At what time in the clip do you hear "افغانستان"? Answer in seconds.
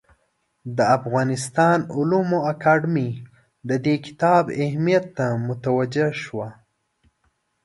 0.97-1.77